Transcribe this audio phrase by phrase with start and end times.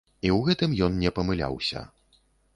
[0.09, 1.87] І ў гэтым ён не памыляўся.